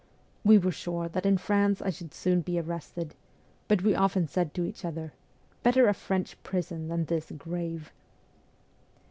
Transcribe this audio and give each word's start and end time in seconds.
We 0.43 0.57
were 0.57 0.71
sure 0.71 1.07
that 1.09 1.27
in 1.27 1.37
France 1.37 1.79
I 1.79 1.91
should 1.91 2.11
soon 2.11 2.41
be 2.41 2.59
arrested; 2.59 3.13
but 3.67 3.83
we 3.83 3.93
often 3.93 4.27
said 4.27 4.51
to 4.55 4.65
each 4.65 4.83
other,' 4.83 5.13
Better 5.61 5.87
a 5.87 5.93
French 5.93 6.41
prison 6.41 6.87
than 6.87 7.05
this 7.05 7.31
grave.' 7.37 7.91